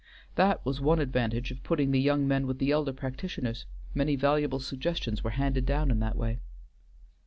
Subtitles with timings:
[0.33, 4.59] That was one advantage of putting the young men with the elder practitioners; many valuable
[4.59, 6.39] suggestions were handed down in that way."